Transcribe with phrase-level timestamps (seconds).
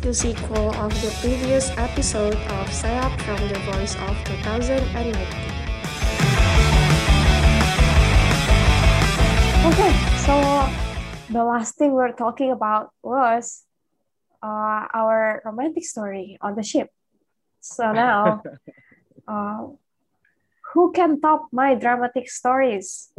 [0.00, 5.12] the sequel of the previous episode of SSEAYP from the Voice of 2019.
[9.68, 9.92] Okay,
[10.24, 10.34] so
[11.30, 13.64] the last thing we're talking about was
[14.42, 16.88] uh, our romantic story on the ship.
[17.60, 18.42] So now,
[19.28, 19.66] uh,
[20.72, 23.12] who can top my dramatic stories?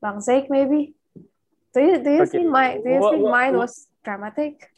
[0.00, 0.94] Bang Zake, maybe?
[1.74, 2.30] Do you do you Okay.
[2.38, 4.70] think my do you What- think what- mine what- was dramatic?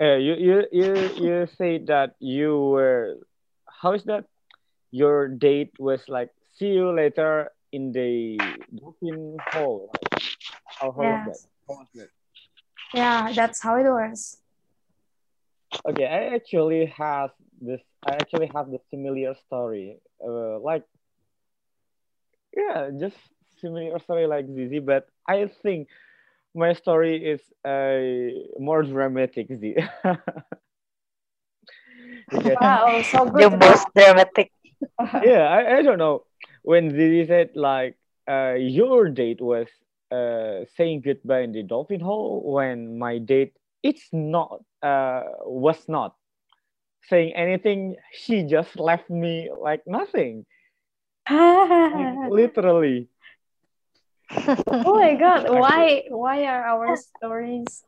[0.00, 3.16] Uh, you you you you say that you were
[3.80, 4.24] how is that?
[4.90, 8.38] Your date was like see you later in the
[8.72, 9.90] booking hall.
[9.94, 10.22] Right?
[10.64, 11.18] How, how Yes.
[11.18, 11.38] was that?
[11.68, 12.08] How was that?
[12.94, 14.38] Yeah, that's how it was.
[15.88, 17.80] Okay, I actually have this.
[18.06, 19.98] I actually have the similar story.
[20.24, 20.84] Uh, like
[22.56, 23.16] yeah, just
[23.60, 25.88] similar story like Zizi, but I think
[26.58, 29.76] my story is uh, more dramatic, Z.
[32.30, 33.52] Because- Wow, so good.
[33.52, 34.52] The most dramatic.
[35.24, 36.24] yeah, I, I don't know.
[36.62, 37.96] When Zizi said like
[38.30, 39.68] uh, your date was
[40.12, 46.14] uh, saying goodbye in the Dolphin Hall, when my date it's not uh, was not
[47.08, 47.96] saying anything.
[48.12, 50.46] She just left me like nothing,
[51.92, 53.08] like, literally.
[54.30, 56.96] Oh my god, why why are our oh.
[56.96, 57.82] stories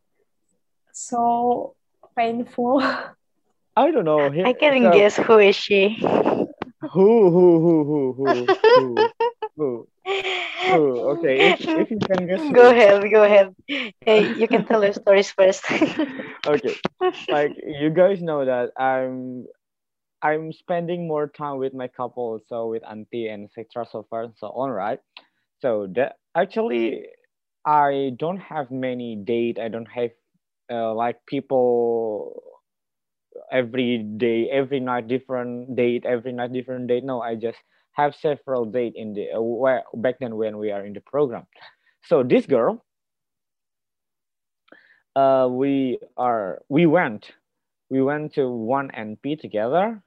[0.93, 1.75] so
[2.17, 2.83] painful?
[3.77, 4.31] I don't know.
[4.31, 5.99] He- I can so- guess who is she.
[6.93, 9.09] Who who who who who who
[9.57, 9.89] who
[10.65, 10.81] who?
[11.13, 12.41] Okay, if, if you can guess.
[12.41, 12.53] who.
[12.53, 13.55] Go ahead, go ahead.
[14.01, 15.63] Hey, you can tell your stories first.
[16.47, 16.75] okay
[17.29, 19.47] like you guys know that i'm
[20.23, 24.35] i'm spending more time with my couple so with auntie and etc so far and
[24.37, 25.01] so on right
[25.61, 27.07] so that actually
[27.67, 29.59] i don't have many date.
[29.59, 30.11] I don't have
[30.73, 32.43] uh, like people
[33.53, 37.05] every day every night different date every night different date.
[37.05, 37.59] No i just
[37.93, 41.47] have several date in the uh, where back then when we are in the program.
[42.03, 42.85] So this girl
[45.17, 47.33] uh, we are we went
[47.91, 50.03] we went to one NP together,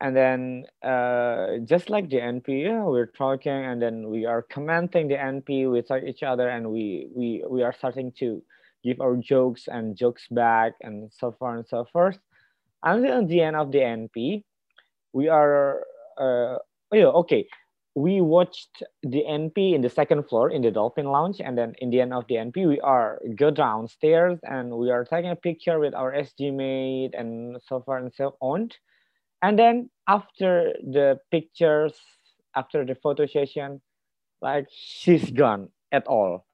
[0.00, 5.08] and then uh, just like the NP, yeah, we're talking, and then we are commenting
[5.08, 8.42] the NP with each other, and we we we are starting to
[8.84, 12.18] give our jokes and jokes back, and so far and so forth.
[12.82, 14.44] Until the end of the NP,
[15.12, 15.82] we are
[16.16, 16.58] uh,
[16.92, 17.48] yeah, okay
[17.98, 21.90] we watched the NP in the second floor in the Dolphin Lounge, and then in
[21.90, 25.80] the end of the NP, we are go downstairs and we are taking a picture
[25.80, 28.70] with our SG mate and so far and so on.
[29.42, 31.94] And then after the pictures,
[32.54, 33.80] after the photo session,
[34.40, 36.44] like she's gone at all.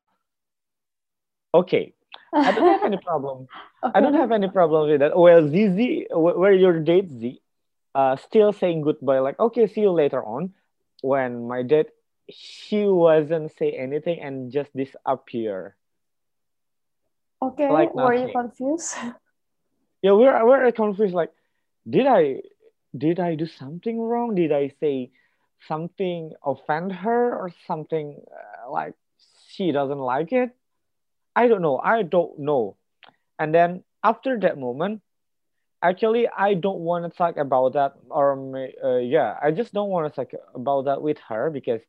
[1.55, 1.95] Okay,
[2.33, 3.47] I don't have any problem.
[3.83, 5.17] I don't have any problem with that.
[5.17, 7.41] Well, ZZ, wh- where your date Z,
[7.95, 10.53] uh, still saying goodbye, like okay, see you later on.
[11.01, 11.91] When my date,
[12.31, 15.77] she wasn't say anything and just disappear.
[17.43, 18.97] Okay, Like were you confused?
[20.03, 21.15] Yeah, we're we're confused.
[21.15, 21.33] Like,
[21.89, 22.43] did I
[22.97, 24.35] did I do something wrong?
[24.35, 25.11] Did I say
[25.67, 28.95] something offend her or something uh, like
[29.49, 30.51] she doesn't like it?
[31.37, 31.79] I don't know.
[31.79, 32.77] I don't know.
[33.39, 35.01] And then after that moment,
[35.83, 37.95] actually, I don't want to talk about that.
[38.11, 38.35] Or
[38.85, 41.81] uh, yeah, I just don't want to talk about that with her because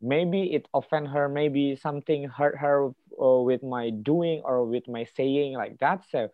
[0.00, 1.28] maybe it offend her.
[1.28, 6.02] Maybe something hurt her uh, with my doing or with my saying like that.
[6.10, 6.28] So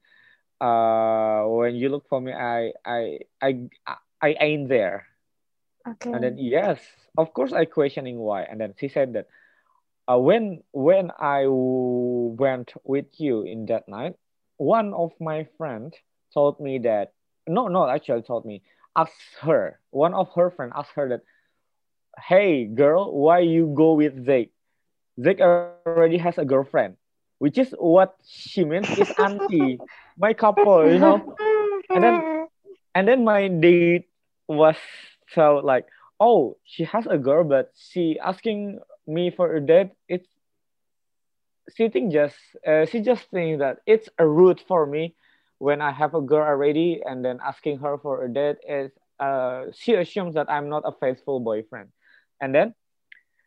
[0.60, 3.68] uh, when you look for me, I I I
[4.22, 5.06] I ain't there.
[5.86, 6.12] Okay.
[6.12, 6.80] And then yes,
[7.18, 8.42] of course I questioning why.
[8.42, 9.28] And then she said that
[10.08, 14.14] uh, when when I went with you in that night,
[14.56, 15.92] one of my friend
[16.32, 17.12] told me that
[17.46, 18.62] no no actually told me
[18.96, 21.22] asked her one of her friend asked her that
[22.28, 24.50] hey girl why you go with Zake
[25.18, 26.96] Zake already has a girlfriend
[27.38, 29.78] which is what she means is auntie
[30.16, 31.34] my couple you know
[31.90, 32.46] and then
[32.94, 34.08] and then my date
[34.48, 34.76] was
[35.34, 35.86] so like
[36.20, 40.28] oh she has a girl but she asking me for a date it's
[41.76, 42.36] she think just
[42.66, 45.14] uh, she just think that it's a route for me
[45.58, 49.66] when I have a girl already and then asking her for a date is uh,
[49.72, 51.90] she assumes that I'm not a faithful boyfriend.
[52.40, 52.74] And then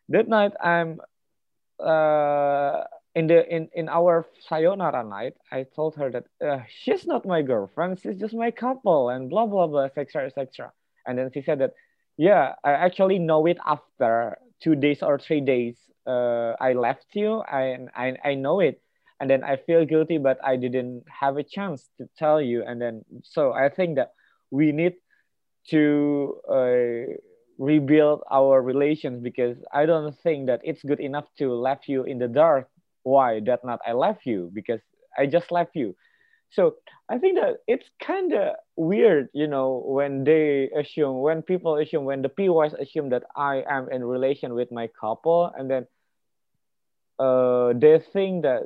[0.08, 1.00] that night I'm
[1.78, 7.26] uh, in the in, in our sayonara night, I told her that uh, she's not
[7.26, 10.26] my girlfriend, she's just my couple and blah blah blah, etc.
[10.26, 10.72] etc.
[11.08, 11.72] And then she said that,
[12.18, 17.42] yeah, I actually know it after two days or three days uh, I left you.
[17.42, 18.82] and I I know it
[19.20, 22.62] and then I feel guilty, but I didn't have a chance to tell you.
[22.64, 24.12] And then, so I think that
[24.50, 24.94] we need
[25.70, 27.14] to uh,
[27.58, 32.18] rebuild our relations because I don't think that it's good enough to left you in
[32.18, 32.68] the dark.
[33.02, 34.80] Why that not I left you because
[35.18, 35.96] I just left you.
[36.50, 36.76] So
[37.08, 42.04] I think that it's kind of weird, you know, when they assume, when people assume,
[42.04, 45.86] when the PYs assume that I am in relation with my couple, and then
[47.18, 48.64] uh, they think that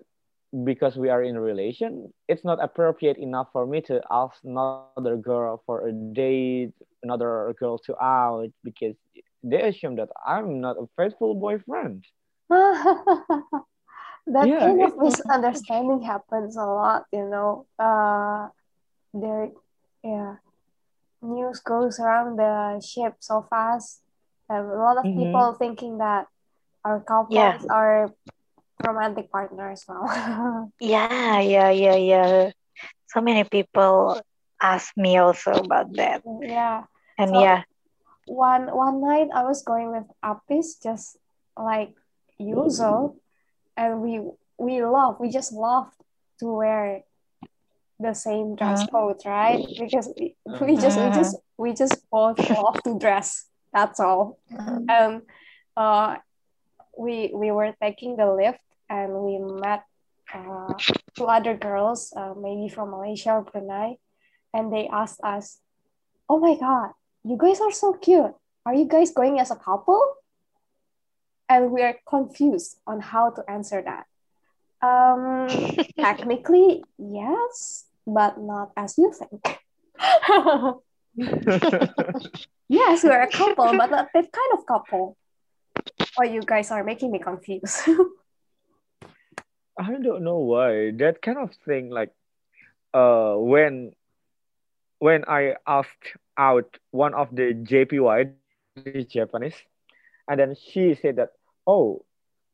[0.64, 5.62] because we are in relation, it's not appropriate enough for me to ask another girl
[5.66, 8.94] for a date, another girl to out because
[9.42, 12.04] they assume that I'm not a faithful boyfriend.
[14.26, 17.66] that Yeah, kind of it's- misunderstanding happens a lot, you know.
[17.78, 18.48] Uh,
[19.14, 19.50] there,
[20.02, 20.36] yeah,
[21.22, 24.00] news goes around the ship so fast.
[24.52, 25.16] and a lot of Mhm.
[25.16, 26.26] people thinking that
[26.84, 27.56] our couples Yeah.
[27.72, 28.12] are
[28.84, 30.04] romantic partners now.
[30.80, 32.50] Yeah, yeah, yeah, yeah.
[33.08, 34.20] So many people
[34.60, 36.20] ask me also about that.
[36.44, 36.84] yeah.
[37.16, 37.64] And So- yeah,
[38.28, 41.16] one one night I was going with Apis just
[41.56, 41.96] like
[42.36, 43.16] usual
[43.76, 44.20] and we
[44.58, 45.88] we love we just love
[46.40, 47.02] to wear
[48.00, 48.90] the same dress Mhm.
[48.90, 49.62] code right?
[49.78, 54.38] Because we, we just we just we just both love to dress that's all.
[54.58, 55.22] Um and
[55.76, 56.16] uh
[56.98, 58.60] we we were taking the lift
[58.90, 59.82] and we met
[60.34, 60.74] uh,
[61.16, 63.96] two other girls uh, maybe from Malaysia or Brunei
[64.52, 65.60] and they asked us
[66.28, 66.92] oh my god
[67.24, 68.34] you guys are so cute.
[68.66, 70.00] Are you guys going as a couple
[71.52, 74.06] and we are confused on how to answer that.
[74.80, 75.48] Um
[76.00, 79.42] technically yes but not as you think.
[82.68, 85.16] Yes we're a couple but not that kind of couple.
[86.18, 87.84] Oh you guys are making me confused.
[89.78, 90.92] I don't know why.
[90.96, 92.12] That kind of thing like
[92.94, 93.92] uh when
[94.98, 98.32] when I asked out one of the JPY
[98.76, 99.60] the Japanese
[100.28, 101.36] and then she said that
[101.66, 102.04] oh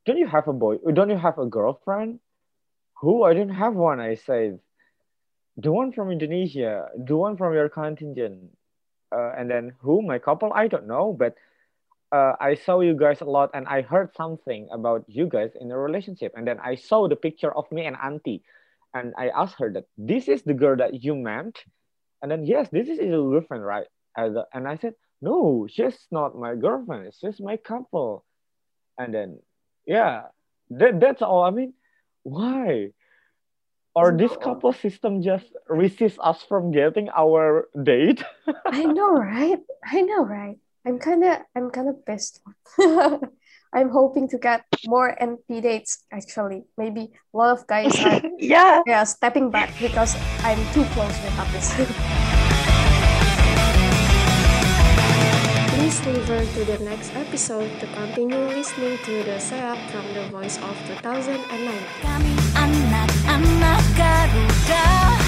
[0.07, 2.21] don't you have a boy don't you have a girlfriend
[3.01, 4.61] who I don't have one I said
[5.57, 8.51] the one from Indonesia the one from your contingent
[9.13, 11.35] uh, and then who my couple I don't know but
[12.13, 15.71] uh, I saw you guys a lot and I heard something about you guys in
[15.71, 16.33] a relationship.
[16.37, 18.43] And then I saw the picture of me and Auntie.
[18.95, 21.63] And I asked her that this is the girl that you meant.
[22.23, 23.87] And then, yes, this is your girlfriend, right?
[24.17, 27.13] And, I said, no, she's not my girlfriend.
[27.21, 28.25] She's my couple.
[28.99, 29.39] And then,
[29.87, 30.35] yeah,
[30.71, 31.43] that, that's all.
[31.43, 31.75] I mean,
[32.25, 32.91] why?
[33.95, 38.23] Or this couple system just resists us from getting our date?
[38.67, 39.59] I know, right?
[39.85, 40.57] I know, right?
[40.87, 42.41] I'm kind of, I'm kind of pissed.
[43.73, 46.05] I'm hoping to get more NP dates.
[46.13, 48.83] Actually, maybe a lot of guys are, yeah.
[48.87, 52.38] yeah, stepping back because I'm too close with Apis.
[55.89, 60.61] Please refer to the next episode to continue listening to the SSEAYP from the voice
[60.61, 61.49] of 2009.
[62.05, 65.28] Kami anak-anak Garuda